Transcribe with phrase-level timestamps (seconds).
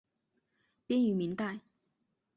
[0.87, 1.59] 编于明代。